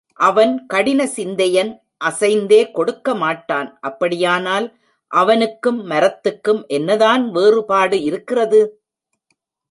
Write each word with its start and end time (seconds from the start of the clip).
அவன் 0.19 0.53
கடின 0.65 1.01
சிந்தையன் 1.15 1.71
அசைந்தே 2.05 2.71
கொடுக்க 2.71 3.15
மாட்டான் 3.15 3.69
அப்படியானால் 3.79 4.67
அவனுக்கும் 5.11 5.79
மரத்துக்கும் 5.89 6.61
என்னதான் 6.67 7.23
வேறுபாடு 7.31 7.97
இருக்கிறது? 8.03 8.61